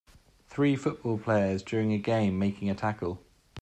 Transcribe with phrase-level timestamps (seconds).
[0.47, 3.21] Three football players during a game, making a tackle.